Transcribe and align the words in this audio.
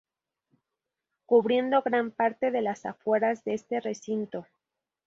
Cubriendo 1.27 1.83
gran 1.83 2.09
parte 2.09 2.49
de 2.49 2.63
las 2.63 2.87
afueras 2.87 3.43
de 3.43 3.53
este 3.53 3.79
recinto. 3.79 4.47